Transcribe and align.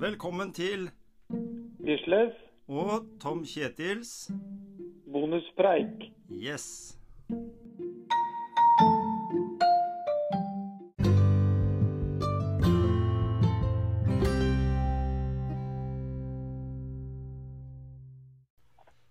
Velkommen 0.00 0.52
til 0.52 0.90
Gisles, 1.84 2.34
og 2.68 2.90
Tom 3.20 3.44
Kjetils 3.44 4.30
bonuspreik. 5.12 6.10
Yes. 6.30 6.98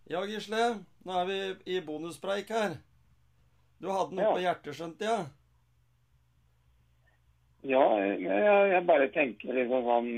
Ja, 0.09 0.21
Gisle. 0.25 0.67
Nå 1.05 1.15
er 1.21 1.25
vi 1.27 1.39
i 1.77 1.81
bonuspreik 1.83 2.49
her. 2.51 2.77
Du 3.81 3.89
hadde 3.91 4.15
noe 4.15 4.23
Ja. 4.25 4.31
på 4.33 4.39
hjertet, 4.41 4.75
skjønte 4.75 5.05
jeg? 5.05 5.25
Ja, 7.67 7.83
jeg, 7.99 8.21
jeg, 8.21 8.71
jeg 8.71 8.85
bare 8.87 9.09
tenker 9.11 9.53
liksom 9.53 9.83
sånn 9.83 10.09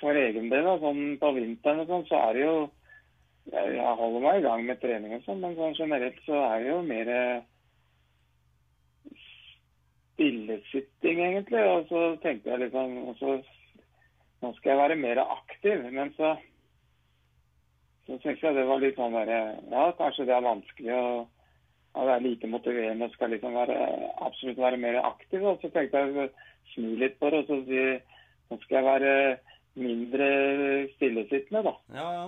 For 0.00 0.16
egen 0.18 0.50
del, 0.52 0.66
da, 0.66 0.76
sånn 0.82 1.16
på 1.20 1.30
vinteren 1.36 1.84
og 1.84 1.90
sånn, 1.90 2.06
så 2.10 2.20
er 2.28 2.36
det 2.36 2.44
jo 2.44 2.56
jeg, 3.52 3.80
holder 3.98 4.22
meg 4.24 4.38
i 4.38 4.44
gang 4.44 4.62
med 4.64 4.80
trening 4.80 5.16
og 5.16 5.26
sånn, 5.26 5.42
men 5.42 5.56
sånn 5.58 5.76
generelt 5.76 6.20
så 6.24 6.38
er 6.46 6.62
det 6.62 6.70
jo 6.70 6.78
mer 6.88 7.10
stillesitting, 10.14 11.20
egentlig. 11.28 11.60
Og 11.60 11.86
så 11.90 12.02
tenkte 12.24 12.54
jeg 12.54 12.66
liksom 12.66 12.96
og 13.10 13.20
så, 13.20 13.36
Nå 14.42 14.50
skal 14.58 14.74
jeg 14.74 14.80
være 14.82 14.96
mer 15.00 15.22
aktiv. 15.22 15.86
Men 15.94 16.10
så 16.18 16.34
så 18.04 18.18
syns 18.20 18.42
jeg 18.42 18.56
det 18.58 18.66
var 18.68 18.82
litt 18.82 18.98
sånn 18.98 19.14
derre 19.16 19.38
Ja, 19.70 19.86
kanskje 19.96 20.26
det 20.28 20.34
er 20.36 20.44
vanskelig 20.44 20.96
å 20.98 21.06
å 21.94 22.06
være 22.08 22.24
like 22.24 22.48
motiverende 22.50 23.06
og 23.06 23.12
skal 23.14 23.30
liksom 23.30 23.54
være, 23.54 23.74
absolutt 24.26 24.58
være 24.58 24.80
mer 24.82 24.96
aktiv. 24.98 25.44
Og 25.46 25.60
så 25.62 25.70
tenkte 25.70 26.00
jeg 26.02 26.30
snu 26.72 26.96
litt 26.98 27.14
på 27.20 27.30
det 27.30 27.44
og 27.44 27.50
så 27.50 27.58
si 27.68 27.84
nå 28.50 28.58
skal 28.62 28.76
jeg 28.78 28.86
være 28.88 29.14
mindre 29.74 30.26
stillesittende, 30.94 31.64
da. 31.66 31.74
Ja, 31.96 32.08
ja. 32.18 32.26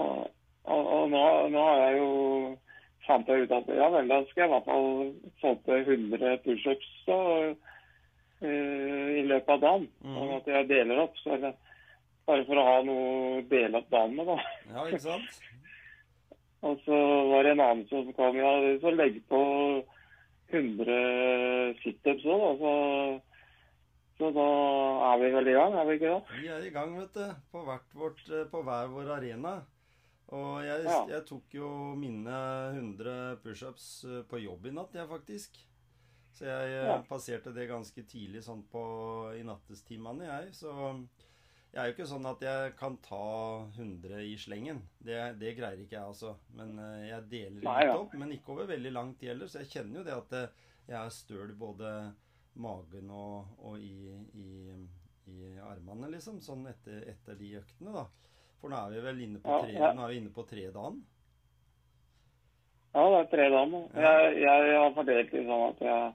Og, 0.00 0.26
og, 0.64 0.90
og 0.96 1.08
nå, 1.10 1.22
nå 1.50 1.64
har 1.66 1.80
jeg 1.86 1.98
jo 1.98 2.10
fant 3.06 3.28
jeg 3.28 3.46
ut 3.46 3.56
at 3.56 3.72
ja 3.74 3.88
vel, 3.90 4.10
da 4.10 4.20
skal 4.28 4.44
jeg 4.44 4.50
i 4.50 4.52
hvert 4.54 4.68
fall 4.68 4.90
få 5.42 5.54
til 5.66 5.88
100 5.96 6.36
pushups 6.44 6.92
eh, 7.10 7.50
i 9.18 9.24
løpet 9.26 9.56
av 9.56 9.64
dagen. 9.64 9.88
Mm. 10.04 10.20
Og 10.20 10.36
at 10.38 10.52
jeg 10.54 10.70
deler 10.70 11.02
opp. 11.06 11.18
Så 11.24 11.40
det 11.42 11.54
bare 12.30 12.46
for 12.46 12.60
å 12.60 12.66
ha 12.66 12.76
noe 12.86 13.06
å 13.40 13.40
dele 13.50 13.80
opp 13.80 13.88
dagen 13.90 14.18
med, 14.18 14.28
da. 14.28 14.36
Ja, 14.70 14.84
ikke 14.86 15.02
sant? 15.08 15.40
Og 16.68 16.76
så 16.84 16.96
var 17.30 17.46
det 17.46 17.54
en 17.54 17.62
annen 17.64 17.86
som 17.88 18.10
kom, 18.12 18.36
ja, 18.36 18.50
så 18.82 18.92
legg 18.92 19.16
på 19.32 19.40
100 20.52 21.78
situps 21.80 22.26
òg, 22.28 22.42
da. 22.42 22.50
Så, 22.60 22.74
så 24.20 24.30
da 24.36 24.48
er 25.20 25.26
vi 25.28 25.34
vel 25.36 25.48
i 25.50 25.56
gang, 25.56 25.74
er 25.76 25.86
vi 25.88 25.94
ikke 25.98 26.10
det? 26.14 26.38
Vi 26.40 26.48
er 26.50 26.64
i 26.66 26.72
gang, 26.74 26.94
vet 26.98 27.14
du. 27.16 27.26
På, 27.52 27.62
vårt, 27.98 28.22
eh, 28.32 28.46
på 28.50 28.62
hver 28.66 28.88
vår 28.92 29.10
arena. 29.18 29.54
Og 30.30 30.62
jeg, 30.62 30.84
Ja. 30.86 31.06
jeg 31.08 31.26
tok 31.26 31.54
jo 31.54 31.68
mine 31.98 32.36
100 32.76 33.36
pushups 33.42 34.04
eh, 34.04 34.22
på 34.30 34.38
jobb 34.42 34.66
i 34.66 34.70
natt, 34.70 34.94
jeg, 34.94 35.08
faktisk. 35.10 35.58
Så 36.32 36.44
jeg 36.46 36.70
eh, 36.70 36.86
Ja. 36.86 37.02
passerte 37.02 37.52
det 37.52 37.68
ganske 37.68 38.02
tidlig 38.06 38.42
sånn 38.46 38.62
på, 38.70 39.34
i 39.36 39.42
nattestimene, 39.42 40.24
jeg. 40.28 40.54
Så 40.54 40.70
jeg 41.72 41.82
er 41.82 41.86
jo 41.90 41.94
ikke 41.96 42.08
sånn 42.12 42.26
at 42.30 42.40
jeg 42.40 42.76
kan 42.78 42.96
ta 42.98 43.66
100 43.76 44.22
i 44.22 44.36
slengen. 44.38 44.80
Det, 45.02 45.18
det 45.38 45.56
greier 45.58 45.78
ikke 45.82 45.98
jeg, 45.98 46.06
altså. 46.06 46.36
Men 46.54 46.76
jeg 47.06 47.28
deler 47.28 47.62
Nei, 47.62 47.80
litt 47.84 47.92
ja. 47.92 47.98
opp. 47.98 48.14
Men 48.14 48.32
ikke 48.32 48.54
over 48.54 48.66
veldig 48.70 48.92
lang 48.92 49.14
tid 49.18 49.34
heller. 49.34 49.46
Så 49.50 49.60
jeg 49.64 49.70
kjenner 49.74 50.00
jo 50.00 50.04
det 50.04 50.14
at 50.16 50.50
jeg 50.88 50.96
er 51.04 51.10
støl 51.10 51.52
både 51.58 52.14
magen 52.60 53.10
og, 53.10 53.46
og 53.62 53.78
i, 53.78 54.10
i, 54.34 54.86
i 55.30 55.54
armene, 55.64 56.10
liksom. 56.14 56.40
Sånn 56.44 56.66
etter, 56.70 57.02
etter 57.12 57.38
de 57.38 57.56
øktene, 57.60 57.94
da. 57.94 58.06
For 58.60 58.72
nå 58.72 58.76
er 58.76 58.94
vi 58.94 59.02
vel 59.06 59.20
inne 59.24 59.40
på 59.42 59.58
tre, 59.64 59.74
ja. 59.74 59.92
nå 59.96 60.04
er 60.04 60.12
vi 60.12 60.20
inne 60.20 60.32
på 60.34 60.44
tredagen. 60.48 61.00
Ja, 62.90 63.04
det 63.06 63.18
er 63.20 63.28
tre 63.30 63.46
dager. 63.54 63.84
Ja. 63.94 64.14
Jeg, 64.24 64.40
jeg 64.42 64.80
har 64.82 64.96
fordelt 64.96 65.30
det 65.32 65.44
sånn 65.46 65.68
at 65.68 65.84
jeg 65.86 66.08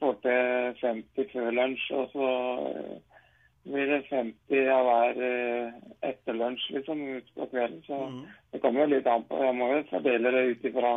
får 0.00 0.16
til 0.24 0.80
50 0.80 1.28
før 1.32 1.50
lunsj, 1.58 1.84
og 1.96 2.14
så 2.14 2.30
eh, 2.70 3.18
blir 3.66 3.92
det 3.92 4.00
50 4.08 4.70
av 4.72 4.88
hver 4.88 5.20
eh, 5.28 5.76
etter 6.10 6.38
lunsj, 6.38 6.70
liksom, 6.78 7.02
ut 7.18 7.34
på 7.36 7.50
kvelden. 7.52 7.82
Så 7.86 8.00
mm. 8.12 8.22
det 8.54 8.62
kommer 8.64 8.84
jo 8.84 8.94
litt 8.94 9.10
an 9.10 9.26
på. 9.28 9.42
Jeg 9.44 9.58
må 9.58 9.70
jo 9.74 9.84
fordele 9.90 10.32
det 10.34 10.46
ut 10.52 10.66
ifra 10.70 10.94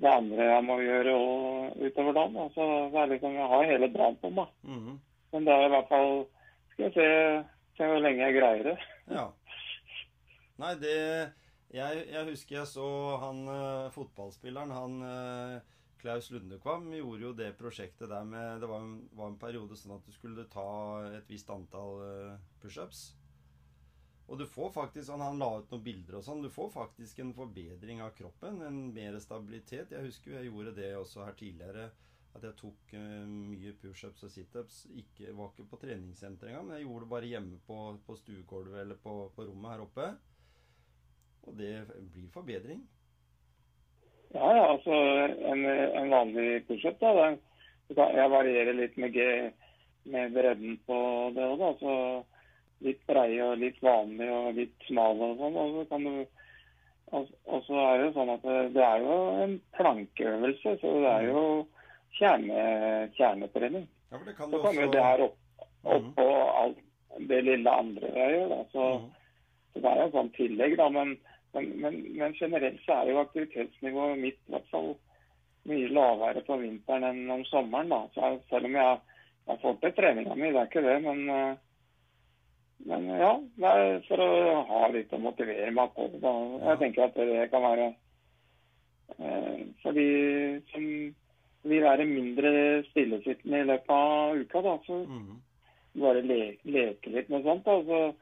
det 0.00 0.10
andre 0.16 0.46
jeg 0.48 0.64
må 0.64 0.78
gjøre 0.80 1.14
og 1.14 1.80
utover 1.84 2.16
dagen. 2.16 2.36
da. 2.38 2.48
Så 2.54 2.66
det 2.92 3.00
er 3.00 3.14
liksom, 3.14 3.38
jeg 3.38 3.48
har 3.54 3.70
hele 3.70 3.92
dagen 3.94 4.20
på 4.22 4.34
meg. 4.40 4.52
Mhm. 4.66 4.98
Men 5.32 5.46
det 5.46 5.54
er 5.54 5.66
i 5.66 5.72
hvert 5.74 5.90
fall 5.90 6.14
Skal 6.72 6.86
jeg 6.86 6.94
se, 6.96 7.08
se 7.78 7.90
hvor 7.90 8.02
lenge 8.02 8.24
jeg 8.24 8.38
greier 8.38 8.72
det. 8.72 8.76
Ja. 9.10 9.26
Nei, 10.60 10.74
det 10.80 10.96
jeg, 11.70 12.06
jeg 12.10 12.26
husker 12.26 12.56
jeg 12.56 12.66
så 12.66 12.86
han 13.22 13.44
eh, 13.46 13.92
fotballspilleren, 13.94 14.72
han 14.74 14.96
eh, 15.06 15.76
Klaus 16.00 16.30
Lundekvam, 16.32 16.88
gjorde 16.96 17.22
jo 17.22 17.30
det 17.36 17.52
prosjektet 17.58 18.10
der 18.10 18.26
med 18.26 18.62
Det 18.62 18.68
var 18.70 18.82
en, 18.82 18.96
var 19.14 19.30
en 19.30 19.38
periode 19.38 19.78
sånn 19.78 19.94
at 19.98 20.06
du 20.06 20.10
skulle 20.14 20.48
ta 20.50 20.66
et 21.20 21.30
visst 21.30 21.50
antall 21.52 22.02
eh, 22.08 22.40
pushups. 22.62 23.04
Og 24.30 24.38
du 24.38 24.46
får 24.46 24.72
faktisk 24.74 25.08
sånn, 25.08 25.22
Han 25.22 25.38
la 25.42 25.50
ut 25.60 25.70
noen 25.70 25.86
bilder 25.86 26.18
og 26.18 26.26
sånn. 26.26 26.42
Du 26.42 26.50
får 26.54 26.70
faktisk 26.74 27.18
en 27.22 27.32
forbedring 27.34 28.02
av 28.02 28.12
kroppen. 28.18 28.60
En 28.62 28.78
mer 28.94 29.18
stabilitet. 29.22 29.90
Jeg 29.90 30.06
husker 30.06 30.36
jeg 30.36 30.50
gjorde 30.50 30.74
det 30.76 30.92
også 30.98 31.24
her 31.26 31.34
tidligere. 31.38 31.88
At 32.36 32.44
jeg 32.46 32.56
tok 32.60 32.92
eh, 32.94 33.26
mye 33.26 33.72
pushups 33.80 34.22
og 34.26 34.30
situps. 34.30 34.84
Ikke, 35.02 35.32
var 35.34 35.50
ikke 35.50 35.66
på 35.72 35.80
treningssenter 35.82 36.50
engang, 36.50 36.68
men 36.68 36.78
jeg 36.78 36.86
gjorde 36.86 37.06
det 37.06 37.12
bare 37.14 37.30
hjemme 37.32 37.60
på, 37.66 37.78
på 38.06 38.16
stuegulvet 38.20 38.84
eller 38.84 39.00
på, 39.02 39.16
på 39.34 39.46
rommet 39.48 39.74
her 39.74 39.84
oppe. 39.86 40.08
Og 41.48 41.56
det 41.58 41.74
blir 42.14 42.30
forbedring. 42.34 42.82
Ja, 44.30 44.46
ja, 44.54 44.66
altså 44.76 44.94
en, 45.50 45.64
en 45.66 46.12
vanlig 46.12 46.66
pushup, 46.68 47.00
da. 47.02 47.14
Den, 47.18 47.40
jeg 47.90 48.30
varierer 48.30 48.76
litt 48.78 48.98
med, 49.02 49.16
G, 49.16 49.24
med 50.14 50.36
bredden 50.36 50.76
på 50.86 50.98
det 51.34 51.48
òg, 51.48 51.56
da. 51.64 51.72
Så 51.80 51.94
litt 52.86 53.02
breie 53.10 53.42
og 53.44 53.58
litt 53.60 53.80
vanlig 53.82 54.30
og 54.32 54.54
litt 54.56 54.86
smal 54.86 55.18
og 55.18 55.40
sånn. 55.40 55.58
Og 55.58 55.74
så 55.80 55.88
kan 55.90 56.06
du 56.06 56.14
og 57.10 57.64
så 57.66 57.74
er 57.74 57.96
det 57.98 58.04
jo 58.04 58.10
sånn 58.14 58.32
at 58.36 58.44
det, 58.46 58.58
det 58.76 58.82
er 58.86 59.00
jo 59.02 59.14
en 59.42 59.54
plankeøvelse, 59.74 60.76
så 60.78 60.92
det 61.02 61.08
er 61.10 61.24
jo 61.26 61.40
kjerne, 62.18 63.10
kjernetrening. 63.16 63.88
Ja, 64.10 64.18
for 64.18 64.26
det 64.26 64.36
kan 64.36 64.50
Så 64.50 64.58
kommer 64.58 64.82
jo 64.82 64.90
det 64.90 65.02
her 65.04 65.24
opp, 65.28 65.36
Mhm. 65.84 65.92
oppå 65.96 66.26
alt 66.62 66.78
det 67.28 67.42
lille 67.44 67.70
andre 67.70 68.08
jeg 68.14 68.32
gjør, 68.34 68.48
da. 68.48 68.64
Så, 68.72 68.86
mm. 68.98 69.10
så 69.72 69.80
det 69.80 69.90
er 69.90 70.00
jo 70.00 70.06
et 70.06 70.18
sånt 70.18 70.34
tillegg, 70.36 70.76
da. 70.76 70.88
Men, 70.88 71.16
men, 71.54 71.70
men, 71.80 72.02
men 72.16 72.34
generelt 72.34 72.80
så 72.84 73.00
er 73.00 73.10
jo 73.10 73.22
aktivitetsnivået 73.24 74.18
mitt 74.18 74.38
i 74.46 74.52
hvert 74.54 74.68
fall 74.70 74.94
mye 75.68 75.88
lavere 75.92 76.42
på 76.46 76.56
vinteren 76.60 77.04
enn 77.04 77.30
om 77.30 77.44
sommeren, 77.44 77.88
da. 77.88 78.04
Så 78.14 78.20
jeg, 78.20 78.40
selv 78.50 78.70
om 78.70 78.78
jeg, 78.78 79.00
jeg 79.48 79.62
får 79.62 79.80
til 79.80 79.92
treninga 79.98 80.34
mi, 80.34 80.52
det 80.52 80.60
er 80.60 80.70
ikke 80.70 80.86
det, 80.86 81.02
men 81.02 81.28
eh, 81.30 81.58
men 82.88 83.08
ja, 83.12 83.32
det 83.60 83.70
er 83.76 83.98
for 84.06 84.22
å 84.24 84.60
ha 84.64 84.86
litt 84.88 85.10
å 85.12 85.20
motivere 85.20 85.72
meg 85.74 85.90
på. 85.92 86.06
Da. 86.22 86.30
Jeg 86.70 86.80
tenker 86.80 87.08
at 87.10 87.18
det 87.18 87.50
kan 87.52 87.64
være 87.66 87.88
eh, 89.18 89.58
for 89.82 89.96
de 89.96 90.06
som 90.72 90.86
vil 91.64 91.82
være 91.82 92.06
mindre 92.08 92.82
stillesittende 92.90 93.60
i 93.60 93.68
løpet 93.68 93.90
av 93.90 94.36
uka, 94.40 94.62
da, 94.62 94.78
så 94.86 95.00
Mhm. 95.06 95.40
bare 96.00 96.22
le 96.22 96.56
leke 96.64 97.10
litt 97.10 97.28
med 97.30 97.42
sånt. 97.44 97.64
da, 97.64 97.82
så 97.82 98.14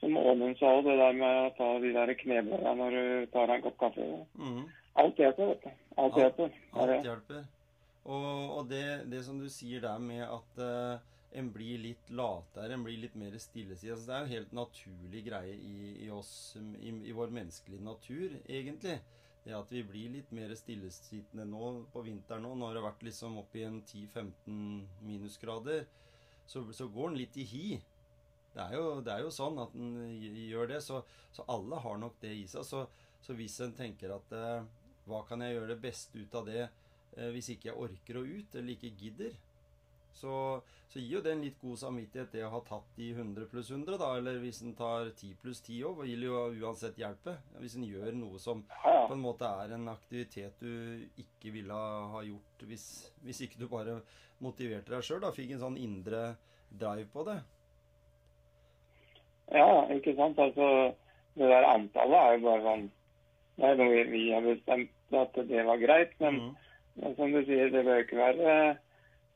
Som 0.00 0.12
Åmund 0.16 0.58
sa, 0.58 0.82
det 0.82 0.92
der 0.98 1.12
med 1.16 1.52
å 1.52 1.56
ta 1.56 1.78
de 1.80 1.90
der 1.92 2.14
knebøyene 2.14 2.74
når 2.76 2.90
du 2.90 3.26
tar 3.32 3.46
deg 3.46 3.56
en 3.56 3.62
kopp 3.62 3.78
kaffe. 3.78 4.26
Mhm. 4.36 4.66
Alt 4.96 5.16
hjelper, 5.16 5.46
vet 5.48 5.62
du. 5.62 5.70
Alt 5.96 6.12
Alt- 6.12 6.16
hjelper. 6.20 6.50
Er 6.74 6.80
Alt 6.80 6.90
det. 6.90 7.04
hjelper. 7.10 7.44
Og, 8.04 8.58
og 8.58 8.68
det, 8.68 9.10
det 9.10 9.24
som 9.24 9.38
du 9.40 9.48
sier 9.48 9.80
der 9.80 9.98
med 9.98 10.20
at 10.22 10.58
uh, 10.60 10.98
en 11.34 11.48
blir 11.50 11.78
litt 11.78 12.10
latere, 12.10 12.72
en 12.74 12.84
blir 12.84 12.98
litt 13.00 13.16
mer 13.16 13.32
stillesittende 13.40 13.96
altså, 13.96 14.06
Det 14.06 14.14
er 14.14 14.20
jo 14.26 14.34
helt 14.36 14.52
naturlig 14.52 15.24
greie 15.24 15.54
i, 15.56 16.06
i 16.06 16.10
oss, 16.10 16.56
i, 16.60 16.88
i 17.08 17.12
vår 17.12 17.32
menneskelige 17.32 17.82
natur, 17.82 18.36
egentlig. 18.48 19.00
Det 19.46 19.54
at 19.54 19.70
vi 19.70 19.84
blir 19.86 20.10
litt 20.10 20.30
mer 20.34 20.50
stillesittende 20.58 21.44
nå 21.46 21.66
på 21.92 22.02
vinteren 22.02 22.42
nå, 22.42 22.56
når 22.58 22.72
det 22.74 22.80
har 22.80 22.88
vært 22.88 23.04
liksom 23.06 23.36
opp 23.38 23.52
i 23.54 23.62
en 23.62 23.78
10-15 23.78 24.56
minusgrader, 25.06 25.84
så, 26.50 26.64
så 26.74 26.88
går 26.90 27.12
den 27.12 27.20
litt 27.20 27.38
i 27.38 27.44
hi. 27.46 27.68
Det 28.56 28.64
er 28.64 28.74
jo, 28.74 28.88
det 29.06 29.12
er 29.12 29.22
jo 29.22 29.30
sånn 29.34 29.60
at 29.62 29.74
den 29.76 29.94
gjør 30.48 30.72
det, 30.72 30.80
så, 30.82 31.02
så 31.34 31.46
alle 31.52 31.78
har 31.84 32.02
nok 32.02 32.18
det 32.22 32.32
i 32.40 32.46
seg. 32.50 32.66
Så, 32.66 32.82
så 33.22 33.36
hvis 33.38 33.60
en 33.62 33.74
tenker 33.76 34.16
at 34.16 34.34
eh, 34.34 34.66
hva 35.06 35.22
kan 35.28 35.44
jeg 35.44 35.54
gjøre 35.54 35.74
det 35.74 35.82
beste 35.82 36.18
ut 36.18 36.34
av 36.40 36.48
det 36.48 36.62
eh, 36.64 37.30
hvis 37.36 37.52
ikke 37.54 37.70
jeg 37.70 37.82
orker 37.86 38.18
å 38.18 38.26
ut, 38.26 38.56
eller 38.58 38.74
ikke 38.74 38.94
gidder? 38.98 39.36
Så, 40.16 40.32
så 40.88 41.00
gir 41.00 41.18
jo 41.18 41.22
det 41.24 41.34
en 41.34 41.42
litt 41.44 41.58
god 41.60 41.76
samvittighet, 41.82 42.30
det 42.32 42.44
å 42.46 42.52
ha 42.54 42.60
tatt 42.64 42.88
de 42.96 43.10
100 43.12 43.48
pluss 43.52 43.70
100, 43.70 43.98
da. 44.00 44.10
Eller 44.16 44.38
hvis 44.40 44.62
en 44.64 44.76
tar 44.78 45.10
10 45.10 45.36
pluss 45.42 45.60
10 45.60 45.82
òg, 45.90 46.04
vil 46.06 46.24
jo 46.28 46.44
uansett 46.64 46.96
hjelpe. 47.00 47.36
Hvis 47.60 47.76
en 47.76 47.84
gjør 47.84 48.16
noe 48.16 48.40
som 48.42 48.62
på 48.70 49.12
en 49.12 49.22
måte 49.22 49.50
er 49.62 49.76
en 49.76 49.90
aktivitet 49.92 50.62
du 50.62 51.04
ikke 51.20 51.52
ville 51.54 51.76
ha 52.14 52.22
gjort 52.24 52.64
hvis, 52.68 52.86
hvis 53.26 53.44
ikke 53.46 53.60
du 53.60 53.68
bare 53.70 54.00
motiverte 54.44 54.94
deg 54.94 55.04
sjøl. 55.04 55.26
Fikk 55.36 55.54
en 55.54 55.62
sånn 55.66 55.78
indre 55.80 56.22
drive 56.72 57.08
på 57.12 57.26
det. 57.28 57.38
Ja, 59.54 59.86
ikke 59.94 60.16
sant. 60.18 60.38
Altså, 60.42 60.94
det 61.36 61.50
der 61.52 61.68
antallet 61.68 62.18
er 62.18 62.36
jo 62.36 62.46
bare 62.48 62.62
sånn 62.64 62.86
Det 63.56 63.68
er 63.68 63.78
noe 63.78 64.00
vi 64.10 64.22
har 64.32 64.44
bestemt 64.44 65.16
at 65.16 65.36
det 65.48 65.62
var 65.64 65.78
greit. 65.80 66.16
Men, 66.20 66.40
mm. 66.40 67.14
som 67.16 67.32
du 67.32 67.40
sier, 67.46 67.70
det 67.72 67.84
bør 67.86 68.02
ikke 68.02 68.18
være, 68.18 68.56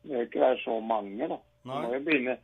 bør 0.08 0.24
ikke 0.26 0.40
være 0.40 0.58
så 0.64 0.80
mange, 0.80 1.28
da. 1.28 1.36
Du 1.64 1.68
må 1.70 1.92
jo 1.94 2.00
begynne, 2.06 2.38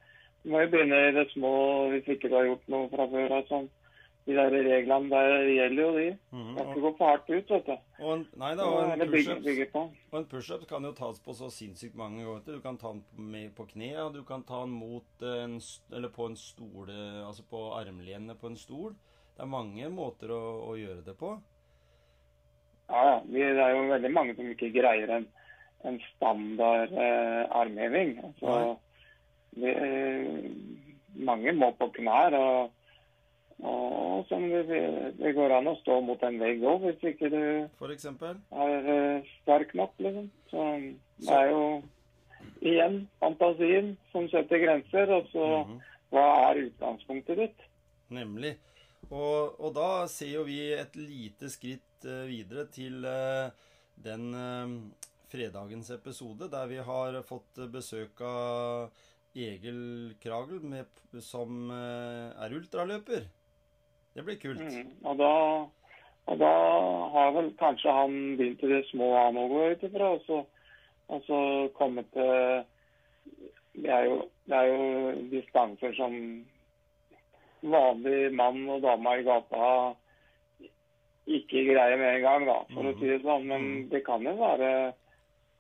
du 0.45 0.51
må 0.53 0.61
jo 0.61 0.69
begynne 0.75 1.01
i 1.09 1.13
det 1.17 1.27
små 1.33 1.53
hvis 1.93 2.09
ikke 2.17 2.29
du 2.29 2.35
har 2.37 2.45
gjort 2.51 2.69
noe 2.69 2.89
fra 2.93 3.07
før. 3.13 3.37
Altså. 3.41 3.63
De 4.27 4.35
der 4.35 4.51
reglene 4.51 5.07
der 5.11 5.45
gjelder 5.47 5.83
jo 5.85 5.91
de. 5.97 6.07
Mhm. 6.35 6.47
Du 6.57 6.59
skal 6.59 6.77
ikke 6.77 6.91
gå 6.99 7.05
hardt 7.07 7.29
ut, 7.31 7.51
vet 7.55 7.67
du. 7.67 7.77
og 8.03 8.13
en, 8.17 8.25
nei 8.37 8.55
da, 8.59 8.65
og 8.67 8.93
en 8.93 9.11
pushup 9.13 9.73
på. 9.73 9.83
Pushup 10.33 10.65
kan 10.69 10.83
jo 10.85 10.93
tas 10.99 11.21
på 11.23 11.35
så 11.39 11.51
sinnssykt 11.55 11.95
mange 11.95 12.25
ganger. 12.25 12.41
Du 12.47 12.61
kan 12.61 12.77
ta 12.77 12.91
den 12.93 13.03
på- 13.07 13.23
med 13.23 13.55
på 13.55 13.67
kne, 13.71 13.93
du 14.13 14.23
kan 14.25 14.43
ta 14.43 14.65
den 14.65 14.75
mot 14.75 15.23
en, 15.23 15.61
eller 15.95 16.09
på 16.09 16.27
en 16.27 16.37
stol, 16.37 16.91
eh, 16.91 17.23
altså 17.27 17.45
på 17.49 17.63
armlenet 17.79 18.41
på 18.41 18.47
en 18.51 18.57
stol. 18.57 18.97
Det 19.37 19.43
er 19.45 19.47
mange 19.47 19.89
måter 19.95 20.29
å, 20.35 20.43
å 20.73 20.75
gjøre 20.77 21.05
det 21.07 21.17
på. 21.19 21.37
Ja, 22.89 23.01
ja. 23.05 23.17
Det 23.27 23.43
er 23.63 23.75
jo 23.77 23.87
veldig 23.93 24.13
mange 24.15 24.35
som 24.35 24.51
ikke 24.51 24.73
greier 24.75 25.11
en, 25.21 25.27
en 25.87 26.01
standard 26.15 26.93
eh, 26.93 27.45
armheving. 27.51 28.17
Altså, 28.25 28.77
det, 29.57 29.75
eh, 29.77 30.51
mange 31.17 31.53
må 31.57 31.73
på 31.79 31.91
knær. 32.01 32.35
og 32.35 32.73
og 33.65 34.27
det, 34.29 35.15
det 35.17 35.31
går 35.33 35.53
an 35.57 35.69
å 35.71 35.77
stå 35.81 35.95
mot 36.05 36.21
en 36.27 36.35
vegg 36.43 36.61
òg, 36.69 36.83
hvis 36.83 37.05
ikke 37.15 37.31
du 37.33 37.69
For 37.79 37.89
eksempel. 37.89 38.37
er 38.53 38.89
eh, 38.93 39.31
sterk 39.41 39.73
nok, 39.75 39.95
liksom. 39.99 40.27
Så 40.51 40.65
det 41.25 41.33
er 41.33 41.49
jo 41.55 41.63
igjen 42.61 42.99
fantasien 43.19 43.95
som 44.13 44.29
setter 44.29 44.61
grenser. 44.61 45.09
Og 45.09 45.31
så 45.33 45.47
Mhm. 45.65 45.81
hva 46.13 46.27
er 46.51 46.67
utgangspunktet 46.67 47.37
ditt? 47.39 47.65
Nemlig. 48.11 48.57
Og, 49.11 49.57
og 49.61 49.73
da 49.75 50.07
ser 50.07 50.35
jo 50.35 50.43
vi 50.45 50.73
et 50.75 50.95
lite 50.97 51.49
skritt 51.49 52.05
eh, 52.05 52.27
videre 52.29 52.67
til 52.69 53.01
den 54.05 54.35
fredagens 55.31 55.91
episode 55.91 56.49
der 56.53 56.67
vi 56.71 56.79
har 56.83 57.21
fått 57.27 57.59
besøk 57.73 58.21
av 58.25 58.91
Egil 59.37 60.15
Kragel 60.23 60.63
med, 60.65 60.87
som 61.21 61.71
eh, 61.71 62.31
er 62.45 62.55
ultraløper. 62.57 63.27
Det 64.17 64.25
blir 64.25 64.39
kult. 64.41 64.63
Mm. 64.63 64.95
Og, 65.05 65.19
da, 65.21 65.33
og 66.33 66.39
da 66.41 66.53
har 67.13 67.35
vel 67.37 67.51
kanskje 67.61 67.93
han 67.93 68.15
begynt 68.39 68.65
i 68.65 68.71
det 68.71 68.85
små 68.89 69.11
han 69.19 69.37
òg, 69.43 69.57
ut 69.75 69.85
ifra. 69.91 70.15
Og 70.17 70.25
så, 70.25 70.41
og 71.13 71.27
så 71.29 71.41
kommet 71.77 72.09
til 72.15 72.65
det 73.77 73.93
er, 73.93 74.07
jo, 74.09 74.23
det 74.49 74.57
er 74.57 74.71
jo 74.73 75.13
distanser 75.35 75.93
som 75.99 76.15
vanlig 77.67 78.31
mann 78.33 78.63
og 78.73 78.81
dame 78.87 79.19
i 79.21 79.25
gata 79.27 79.67
ikke 81.27 81.65
greier 81.67 81.99
med 81.99 82.15
en 82.15 82.23
gang, 82.23 82.47
da, 82.47 82.61
for 82.71 82.87
å 82.89 82.95
si 82.97 83.11
det 83.11 83.21
sånn. 83.25 83.45
Men 83.51 83.63
Mhm. 83.67 83.89
det 83.91 84.05
kan 84.07 84.23
jo 84.25 84.33
være 84.39 84.71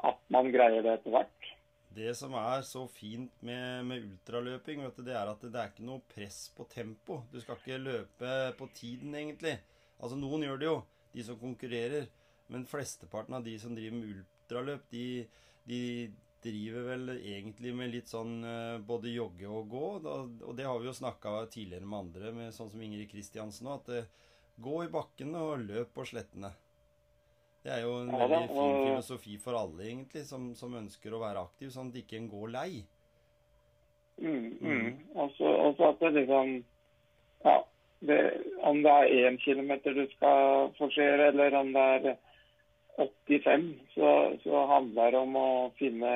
at 0.04 0.18
man 0.32 0.50
greier 0.52 0.84
det 0.84 0.98
etter 0.98 1.14
hvert. 1.14 1.52
Det 1.96 2.12
som 2.18 2.34
er 2.36 2.60
så 2.68 2.82
fint 2.92 3.32
med, 3.40 3.86
med 3.88 4.04
ultraløping, 4.04 4.82
du, 4.84 5.00
det 5.06 5.14
er 5.16 5.30
at 5.30 5.40
det 5.46 5.56
er 5.56 5.70
ikke 5.70 5.86
noe 5.88 6.04
press 6.12 6.50
på 6.52 6.66
tempo. 6.68 7.22
Du 7.32 7.38
skal 7.40 7.56
ikke 7.56 7.80
løpe 7.80 8.34
på 8.58 8.68
tiden, 8.76 9.14
egentlig. 9.16 9.54
Altså, 9.96 10.18
noen 10.20 10.44
gjør 10.44 10.60
det 10.60 10.68
jo, 10.68 10.76
de 11.14 11.24
som 11.24 11.40
konkurrerer. 11.40 12.10
Men 12.52 12.68
flesteparten 12.68 13.38
av 13.38 13.46
de 13.46 13.56
som 13.58 13.72
driver 13.74 13.96
med 13.96 14.12
ultraløp, 14.12 14.84
de, 14.92 15.06
de 15.66 15.80
driver 16.44 16.84
vel 16.90 17.14
egentlig 17.16 17.72
med 17.74 17.90
litt 17.94 18.12
sånn 18.12 18.36
eh, 18.46 18.76
både 18.86 19.14
jogge 19.14 19.48
og 19.48 19.72
gå. 19.72 19.86
Og 20.04 20.52
det 20.58 20.68
har 20.68 20.78
vi 20.82 20.90
jo 20.90 20.94
snakka 21.00 21.38
tidligere 21.52 21.88
med 21.88 22.02
andre, 22.04 22.36
med 22.36 22.54
sånn 22.54 22.70
som 22.72 22.84
Ingrid 22.84 23.08
Kristiansen 23.10 23.72
òg, 23.72 23.80
at 23.80 23.94
eh, 23.96 24.30
gå 24.62 24.78
i 24.84 24.92
bakkene 24.92 25.42
og 25.48 25.64
løp 25.64 25.96
på 25.96 26.06
slettene. 26.12 26.52
Det 27.66 27.72
er 27.74 27.82
jo 27.82 27.96
en 27.98 28.12
Ja 28.14 28.18
da, 28.20 28.26
veldig 28.30 28.52
fin 28.54 28.76
filosofi 28.86 29.38
for 29.42 29.58
alle, 29.58 29.88
egentlig, 29.88 30.22
som, 30.28 30.52
som 30.54 30.74
ønsker 30.78 31.14
å 31.16 31.22
være 31.22 31.42
aktiv, 31.42 31.72
sånn 31.74 31.90
at 31.90 31.98
ikke 31.98 32.20
en 32.20 32.28
går 32.30 32.52
lei. 32.54 32.70
Mm, 34.22 34.30
mm. 34.30 34.68
Mhm. 34.68 34.92
Og 35.18 35.34
så 35.34 35.88
at 35.90 35.98
det 36.04 36.12
liksom 36.20 36.52
Ja, 37.44 37.56
det, 38.06 38.20
om 38.62 38.78
det 38.84 38.92
er 38.92 39.26
én 39.26 39.40
kilometer 39.42 39.98
du 39.98 40.06
skal 40.14 40.70
forsere, 40.78 41.32
eller 41.32 41.58
om 41.58 41.74
det 41.74 41.82
er 41.96 42.16
85, 43.02 43.66
så, 43.96 44.12
så 44.44 44.62
handler 44.70 45.12
det 45.12 45.20
om 45.20 45.36
å 45.36 45.50
finne, 45.76 46.14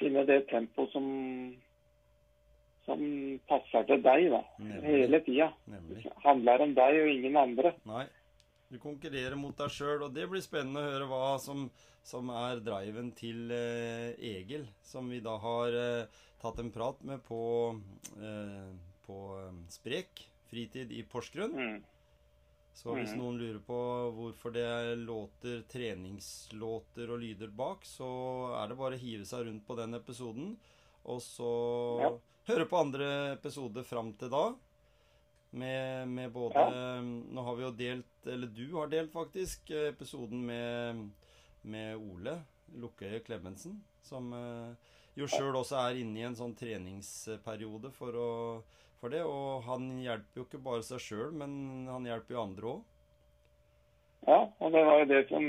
finne 0.00 0.24
det 0.26 0.40
tempoet 0.50 0.90
som 0.96 1.06
som 2.86 3.00
passer 3.50 3.82
til 3.88 4.02
deg, 4.02 4.28
da. 4.30 4.40
Nemlig. 4.62 4.82
Hele 4.86 5.20
tida. 5.26 5.48
Det 5.66 6.12
handler 6.22 6.62
om 6.62 6.74
deg 6.76 6.98
og 7.02 7.08
ingen 7.10 7.38
andre. 7.40 7.72
Nei. 7.88 8.04
Du 8.70 8.78
konkurrerer 8.82 9.36
mot 9.38 9.56
deg 9.56 9.70
sjøl, 9.70 10.02
og 10.02 10.14
det 10.16 10.24
blir 10.30 10.42
spennende 10.42 10.82
å 10.82 10.90
høre 10.90 11.06
hva 11.10 11.26
som, 11.38 11.68
som 12.06 12.30
er 12.34 12.58
driven 12.66 13.12
til 13.14 13.52
eh, 13.54 14.16
Egil, 14.18 14.66
som 14.82 15.06
vi 15.12 15.20
da 15.22 15.36
har 15.38 15.76
eh, 15.78 16.22
tatt 16.42 16.58
en 16.62 16.72
prat 16.74 16.98
med 17.06 17.22
på, 17.28 17.38
eh, 18.18 18.72
på 19.06 19.18
eh, 19.38 19.52
Sprek 19.70 20.24
fritid 20.50 20.90
i 20.94 21.04
Porsgrunn. 21.06 21.54
Mm. 21.54 21.78
Så 22.76 22.92
hvis 22.92 23.14
Mhm. 23.14 23.20
noen 23.22 23.38
lurer 23.40 23.60
på 23.64 23.76
hvorfor 24.12 24.52
det 24.52 24.66
er 24.68 24.96
låter, 25.00 25.62
treningslåter 25.70 27.08
og 27.08 27.22
lyder 27.22 27.48
bak, 27.48 27.86
så 27.88 28.08
er 28.60 28.68
det 28.68 28.76
bare 28.76 28.98
å 28.98 29.00
hive 29.00 29.24
seg 29.24 29.46
rundt 29.46 29.64
på 29.66 29.76
den 29.78 29.94
episoden, 29.96 30.56
og 31.06 31.22
så 31.24 32.00
Ja. 32.02 32.10
høre 32.50 32.66
på 32.68 32.76
andre 32.82 33.32
episoder 33.38 33.82
fram 33.86 34.12
til 34.20 34.28
da. 34.28 34.54
Med, 35.52 36.08
med 36.08 36.32
både 36.34 36.64
Nå 37.32 37.42
har 37.46 37.54
vi 37.56 37.62
jo 37.64 37.70
delt, 37.78 38.26
eller 38.26 38.46
du 38.52 38.64
har 38.74 38.90
delt 38.92 39.12
faktisk, 39.12 39.70
episoden 39.70 40.42
med, 40.46 41.04
med 41.62 41.96
Ole 41.96 42.40
Lukkøye 42.76 43.20
Klemensen. 43.24 43.78
som 44.02 44.32
eh, 44.34 44.74
jo 45.16 45.26
sjøl 45.26 45.56
også 45.56 45.78
er 45.80 45.96
inne 46.02 46.18
i 46.20 46.26
en 46.28 46.36
sånn 46.36 46.52
treningsperiode 46.58 47.90
for, 47.94 48.14
å, 48.14 48.30
for 49.00 49.08
det. 49.14 49.22
Og 49.24 49.62
han 49.64 49.88
hjelper 50.02 50.42
jo 50.42 50.44
ikke 50.44 50.60
bare 50.62 50.82
seg 50.84 51.00
sjøl, 51.00 51.32
men 51.32 51.86
han 51.88 52.04
hjelper 52.06 52.36
jo 52.36 52.42
andre 52.42 52.66
òg. 52.74 52.84
Ja, 54.26 54.40
og 54.58 54.72
det 54.74 54.82
var 54.84 54.98
jo 55.00 55.08
det 55.12 55.22
som 55.30 55.44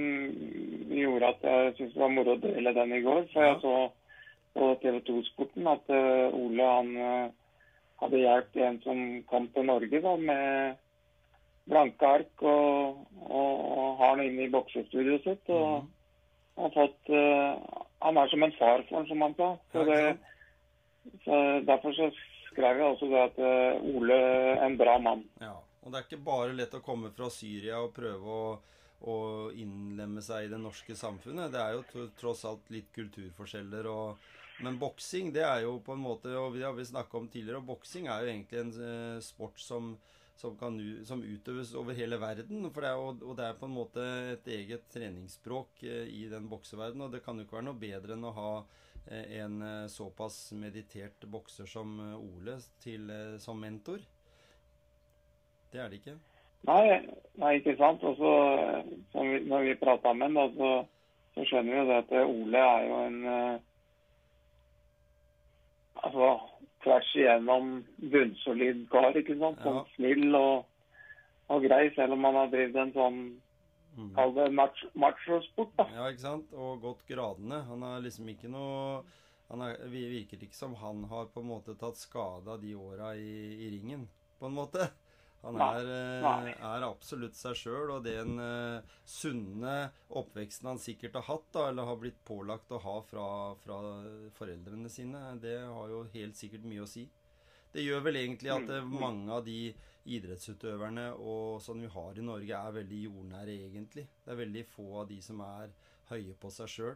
gjorde 0.93 1.29
at 1.33 1.43
jeg 1.49 1.73
syntes 1.77 1.95
det 1.97 2.01
var 2.03 2.11
moro 2.13 2.35
å 2.37 2.41
dele 2.43 2.73
den 2.77 2.93
i 2.93 3.01
går. 3.01 3.23
For 3.33 3.43
Ja. 3.43 3.51
jeg 3.51 3.61
så 3.65 3.75
på 4.57 4.67
TV 4.81 4.99
2-sporten 5.09 5.67
at 5.69 5.89
eh, 5.93 6.37
Ole 6.37 6.67
han 6.71 6.91
eh, 6.97 7.31
hadde 8.01 8.21
hjulpet 8.21 8.61
en 8.61 8.79
som 8.83 9.03
kom 9.29 9.47
til 9.55 9.65
Norge 9.67 10.01
da, 10.03 10.15
med 10.17 10.77
blanke 11.67 12.07
ark, 12.07 12.43
og, 12.47 13.03
og, 13.27 13.53
og 13.77 13.97
har 13.99 14.15
han 14.15 14.23
inne 14.23 14.45
i 14.45 14.51
boksestudioet 14.53 15.25
sitt. 15.27 15.49
og 15.49 15.83
Mhm. 15.83 15.91
har 16.57 16.71
fått 16.73 17.09
uh, 17.09 17.83
Han 17.99 18.17
er 18.17 18.27
som 18.31 18.43
en 18.43 18.55
far 18.57 18.83
for 18.87 18.97
han, 18.97 19.07
som 19.09 19.21
han 19.21 19.35
sa. 19.37 19.49
Så 19.73 19.83
det, 19.85 20.17
så 21.25 21.41
derfor 21.65 21.93
så 21.97 22.07
skrev 22.51 22.77
jeg 22.79 22.93
også 22.93 23.09
det 23.11 23.21
at 23.25 23.37
uh, 23.41 23.89
Ole 23.95 24.17
en 24.65 24.77
bra 24.77 24.97
mann. 25.01 25.25
Ja, 25.41 25.55
og 25.83 25.91
det 25.91 25.99
er 25.99 26.07
ikke 26.07 26.23
bare 26.25 26.55
lett 26.57 26.73
å 26.77 26.81
komme 26.85 27.11
fra 27.13 27.29
Syria 27.33 27.81
og 27.83 27.93
prøve 27.97 28.37
å, 28.39 28.47
å 29.01 29.17
innlemme 29.53 30.21
seg 30.25 30.45
i 30.47 30.51
det 30.53 30.61
norske 30.61 30.95
samfunnet. 30.97 31.51
Det 31.53 31.61
er 31.61 31.77
jo 31.77 32.07
tross 32.17 32.45
alt 32.45 32.69
litt 32.73 32.89
kulturforskjeller 32.95 33.89
og 33.91 34.17
Men 34.63 34.79
boksing, 34.81 35.31
det 35.33 35.43
er 35.45 35.63
jo 35.67 35.77
på 35.85 35.93
en 35.93 36.01
måte 36.01 36.31
Og 36.33 36.55
vi 36.55 36.63
har 36.65 36.73
vi 36.73 36.85
snakka 36.85 37.19
om 37.19 37.27
tidligere, 37.29 37.61
og 37.61 37.67
boksing 37.69 38.07
er 38.09 38.23
jo 38.23 38.31
egentlig 38.31 38.61
en 38.63 38.71
eh, 38.89 39.19
sport 39.25 39.59
som 39.61 39.97
som, 40.37 40.53
kan, 40.53 40.75
som 41.01 41.23
utøves 41.25 41.71
over 41.73 41.95
hele 41.97 42.19
verden. 42.21 42.59
Det 42.61 42.83
er, 42.85 42.99
og, 43.01 43.23
og 43.25 43.31
det 43.39 43.45
er 43.47 43.55
på 43.57 43.65
en 43.65 43.73
måte 43.73 44.03
et 44.35 44.49
eget 44.53 44.83
treningsspråk 44.93 45.81
eh, 45.81 46.11
i 46.13 46.27
den 46.29 46.45
bokseverdenen. 46.45 47.07
Og 47.07 47.15
det 47.15 47.23
kan 47.25 47.39
jo 47.39 47.45
ikke 47.47 47.57
være 47.57 47.65
noe 47.65 47.79
bedre 47.81 48.13
enn 48.13 48.27
å 48.29 48.35
ha 48.35 48.51
eh, 49.09 49.39
en 49.39 49.55
såpass 49.89 50.51
meditert 50.53 51.25
bokser 51.25 51.65
som 51.65 51.97
Ole 52.19 52.59
til, 52.83 53.09
som 53.41 53.57
mentor. 53.57 54.05
Det 55.73 55.81
er 55.81 55.89
det 55.89 56.03
ikke. 56.03 56.19
Nei, 56.69 56.83
nei 57.41 57.55
ikke 57.57 57.73
sant. 57.81 58.05
Og 58.05 58.21
så, 58.21 58.35
når 59.17 59.65
vi 59.71 59.79
prata 59.81 60.13
med 60.13 60.37
ham, 60.37 60.53
så, 60.53 60.71
så 61.33 61.49
skjønner 61.49 61.73
vi 61.73 61.81
jo 61.81 61.89
det 61.89 61.99
at 62.03 62.15
Ole 62.27 62.61
er 62.61 62.85
jo 62.91 63.01
en 63.07 63.19
Altså 66.07 66.29
tvers 66.83 67.09
igjennom 67.19 67.71
bunnsolid 67.99 68.85
kar, 68.91 69.11
ikke 69.19 69.35
sant. 69.39 69.59
Sånn 69.65 69.75
Ja. 69.81 69.85
snill 69.95 70.35
og, 70.39 70.65
og 71.49 71.63
grei, 71.67 71.89
selv 71.95 72.13
om 72.15 72.23
han 72.23 72.35
har 72.35 72.47
drevet 72.53 72.75
en 72.87 72.93
sånn 72.93 73.19
Mm. 73.97 74.11
Kall 74.13 74.29
det 74.35 74.51
mach- 74.53 74.91
machosport, 74.93 75.71
da. 75.75 75.87
Ja, 75.89 76.03
ikke 76.11 76.21
sant? 76.21 76.51
Og 76.53 76.81
gått 76.83 76.99
gradene. 77.09 77.63
Han 77.65 77.81
er 77.81 78.01
liksom 78.05 78.27
ikke 78.29 78.47
noe 78.47 78.99
han 79.49 79.61
er, 79.65 79.77
vi 79.89 80.03
virker 80.11 80.37
ikke 80.43 80.53
som 80.53 80.75
han 80.75 81.03
har 81.09 81.25
på 81.33 81.41
en 81.41 81.47
måte 81.49 81.73
tatt 81.79 81.95
skade 81.97 82.47
av 82.47 82.61
de 82.61 82.75
åra 82.75 83.15
i, 83.17 83.55
i 83.57 83.69
ringen, 83.73 84.07
på 84.39 84.45
en 84.45 84.53
måte. 84.53 84.85
Han 85.47 85.59
er, 85.63 85.89
eh, 85.95 86.47
er 86.69 86.85
absolutt 86.87 87.37
seg 87.39 87.55
sjøl, 87.55 87.91
og 87.95 88.03
den 88.03 88.39
eh, 88.43 88.95
sunne 89.07 89.75
oppveksten 90.19 90.67
han 90.67 90.81
sikkert 90.81 91.15
har 91.19 91.27
hatt, 91.29 91.45
da, 91.55 91.67
eller 91.71 91.87
har 91.87 91.99
blitt 92.01 92.19
pålagt 92.27 92.73
å 92.75 92.81
ha 92.83 92.95
fra, 93.07 93.27
fra 93.63 93.77
foreldrene 94.35 94.91
sine, 94.91 95.21
det 95.43 95.59
har 95.63 95.93
jo 95.93 96.03
helt 96.13 96.35
sikkert 96.39 96.67
mye 96.67 96.83
å 96.83 96.89
si. 96.89 97.07
det 97.73 97.83
gjør 97.85 98.03
vel 98.07 98.19
egentlig 98.23 98.49
at 98.49 98.69
eh, 98.73 98.83
Mm, 98.83 98.99
mange 98.99 99.31
av 99.37 99.45
de 99.45 99.73
idrettsutøverne 100.07 101.09
og 101.19 101.59
sånn 101.61 101.81
vi 101.83 101.89
har 101.91 102.17
i 102.17 102.27
Norge, 102.27 102.59
er 102.59 102.77
veldig 102.81 103.01
jordnære, 103.07 103.57
egentlig. 103.67 104.07
Det 104.23 104.31
er 104.33 104.39
veldig 104.43 104.63
få 104.71 104.87
av 105.01 105.09
de 105.09 105.21
som 105.21 105.41
er 105.43 105.73
høye 106.11 106.35
på 106.39 106.51
seg 106.51 106.71
sjøl, 106.71 106.95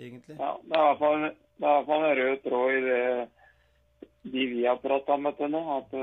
egentlig. 0.00 0.36
Ja, 0.40 0.54
det 0.64 0.76
er 0.76 0.86
i 0.86 0.88
hvert 0.88 1.02
fall, 1.90 2.08
en 2.08 2.16
rød 2.22 2.42
tråd 2.44 2.78
i 2.78 2.80
det 2.88 3.04
de 4.22 4.46
vi 4.46 4.64
har 4.66 4.80
prata 4.80 5.16
med 5.16 5.36
til 5.38 5.52
nå. 5.52 5.60
At 5.78 5.94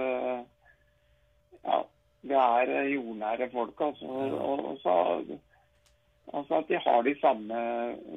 ja, 1.64 1.82
det 2.28 2.38
er 2.44 2.72
eh, 2.82 2.94
jordnære 2.96 3.50
folk. 3.52 3.82
Altså, 3.82 4.06
og, 4.06 4.66
og 4.72 4.80
så, 4.84 4.96
altså 6.34 6.58
at 6.62 6.68
de 6.72 6.80
har 6.86 7.04
de 7.04 7.16
samme 7.22 7.60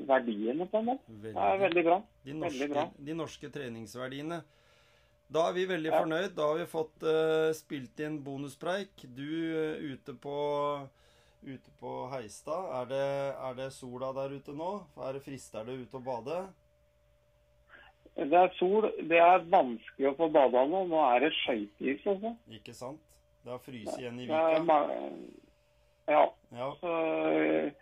verdiene, 0.08 0.66
på 0.70 0.78
en 0.82 0.88
måte. 0.92 1.18
Det 1.22 1.34
er 1.36 1.60
veldig 1.64 1.84
bra. 1.84 2.00
De 2.24 2.32
Veldig 2.32 2.40
norske, 2.44 2.72
bra. 2.74 2.86
de 3.10 3.14
norske 3.24 3.50
treningsverdiene. 3.56 4.40
Da 5.30 5.44
er 5.48 5.52
vi 5.54 5.66
veldig 5.70 5.92
Ja. 5.92 6.00
fornøyd. 6.02 6.32
Da 6.34 6.42
har 6.48 6.56
vi 6.58 6.64
fått 6.66 7.04
uh, 7.06 7.52
spilt 7.54 8.00
inn 8.02 8.16
bonuspreik. 8.26 9.04
Du 9.14 9.22
uh, 9.22 9.92
ute 9.92 10.14
på 10.18 10.34
ute 11.46 11.70
på 11.80 11.92
Heistad. 12.12 12.66
Er 12.80 12.88
det, 12.90 13.04
er 13.38 13.54
det 13.56 13.68
sola 13.72 14.10
der 14.12 14.34
ute 14.36 14.52
nå? 14.52 14.72
Er 15.06 15.14
det 15.16 15.22
frister 15.24 15.64
det 15.64 15.78
ute 15.86 15.96
å 15.96 16.02
bade? 16.04 16.40
Det 18.18 18.36
er 18.36 18.50
sol. 18.58 18.90
Det 19.08 19.20
er 19.22 19.46
vanskelig 19.48 20.10
å 20.10 20.16
få 20.18 20.28
bada 20.34 20.66
nå. 20.68 20.82
Nå 20.90 20.98
er 21.14 21.22
det 21.24 21.30
skøyteis, 21.38 22.02
altså. 22.10 22.34
Ikke 22.58 22.74
sant? 22.76 23.00
Det 23.44 23.50
har 23.54 23.62
fryst 23.64 23.98
igjen 24.00 24.18
i 24.20 24.26
er 24.28 24.60
Vika. 24.60 24.76
Ja, 26.10 26.24
Ja. 26.50 26.76
så 26.80 26.90
eh, 27.30 27.72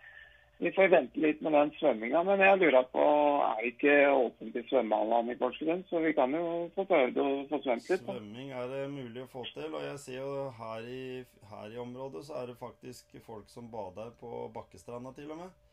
vi 0.58 0.72
får 0.74 0.88
vente 0.90 1.20
litt 1.22 1.40
med 1.40 1.52
den 1.54 1.70
svømminga. 1.78 2.22
Men 2.26 2.40
jeg 2.42 2.58
lurer 2.58 2.86
på, 2.92 3.04
er 3.46 3.60
det 3.62 3.70
ikke 3.72 3.94
åpent 4.10 4.56
i 4.58 4.64
svømmehallene 4.68 5.32
i 5.32 5.38
Porsgrunn? 5.38 5.84
Så 5.88 6.00
vi 6.02 6.12
kan 6.16 6.34
jo 6.34 6.68
få 6.74 6.84
prøvd 6.90 7.20
å 7.22 7.26
få 7.50 7.60
svømt 7.62 7.86
litt. 7.88 8.02
da. 8.06 8.16
Svømming 8.18 8.50
er 8.58 8.66
det 8.72 8.82
mulig 8.90 9.22
å 9.22 9.30
få 9.30 9.44
til. 9.54 9.70
Og 9.70 9.86
jeg 9.86 9.98
ser 10.02 10.18
jo 10.18 10.50
her 10.58 10.88
i, 10.90 11.24
her 11.52 11.76
i 11.76 11.78
området 11.78 12.24
så 12.26 12.40
er 12.42 12.50
det 12.50 12.58
faktisk 12.58 13.16
folk 13.26 13.48
som 13.48 13.70
bader 13.70 14.10
på 14.20 14.48
Bakkestranda 14.54 15.14
til 15.16 15.30
og 15.30 15.44
med. 15.44 15.64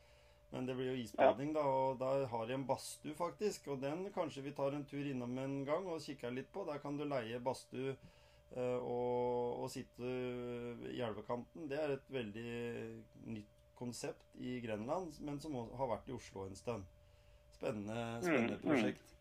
Men 0.54 0.68
det 0.70 0.76
blir 0.78 0.92
jo 0.94 1.00
isbading, 1.02 1.50
da, 1.58 1.64
og 1.66 1.98
da 2.00 2.12
har 2.32 2.46
de 2.48 2.54
en 2.56 2.68
badstue, 2.70 3.16
faktisk. 3.18 3.66
Og 3.74 3.82
den 3.82 4.06
kanskje 4.16 4.46
vi 4.46 4.54
tar 4.56 4.78
en 4.78 4.86
tur 4.88 5.02
innom 5.04 5.34
en 5.42 5.58
gang 5.68 5.90
og 5.90 6.00
kikker 6.06 6.32
litt 6.32 6.52
på. 6.54 6.64
Der 6.70 6.78
kan 6.80 6.96
du 6.98 7.04
leie 7.10 7.42
badstue 7.44 7.98
eh, 8.54 8.78
og, 8.78 9.64
og 9.64 9.70
sitte 9.74 10.12
i 10.92 11.02
elvekanten. 11.02 11.70
Det 11.72 11.80
er 11.82 11.96
et 11.96 12.12
veldig 12.14 12.54
nytt 13.34 13.52
konsept 13.76 14.38
i 14.40 14.60
Grenland, 14.64 15.18
men 15.26 15.40
som 15.44 15.56
har 15.58 15.90
vært 15.92 16.10
i 16.10 16.16
Oslo 16.16 16.46
en 16.48 16.56
stund. 16.56 16.86
Spennende, 17.56 18.00
spennende 18.24 18.58
Mm, 18.58 18.62
mm. 18.62 18.70
prosjekt. 18.70 19.14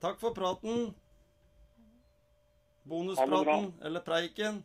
Takk 0.00 0.20
for 0.20 0.34
praten. 0.36 0.94
Bonuspraten, 2.86 3.72
eller 3.82 4.00
preiken. 4.06 4.60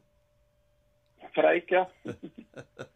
Preik, 1.35 1.71
ja. 1.71 1.85